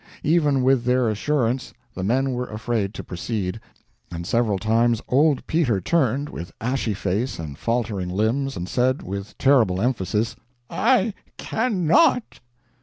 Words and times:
Even 0.23 0.63
with 0.63 0.83
their 0.85 1.09
assurance 1.09 1.75
the 1.93 2.03
men 2.03 2.31
were 2.31 2.47
afraid 2.47 2.91
to 2.95 3.03
proceed, 3.03 3.59
and 4.11 4.25
several 4.25 4.57
times 4.57 4.99
old 5.07 5.45
Peter 5.45 5.79
turned, 5.79 6.27
with 6.27 6.51
ashy 6.59 6.95
face 6.95 7.37
and 7.37 7.55
faltering 7.55 8.09
limbs, 8.09 8.57
and 8.57 8.67
said, 8.67 9.03
with 9.03 9.37
terrible 9.37 9.79
emphasis, 9.79 10.35
"I 10.71 11.13
CANNOT!" 11.37 12.39